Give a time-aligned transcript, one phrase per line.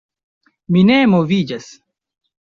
[0.77, 1.69] Mi ne moviĝas.